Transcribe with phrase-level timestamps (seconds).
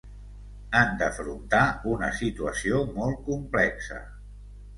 [0.77, 1.59] Han d’afrontar
[1.91, 4.01] una situació molt complexa.